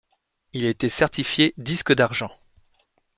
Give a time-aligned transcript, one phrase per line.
[0.53, 2.33] Il a été certifié disque d'argent.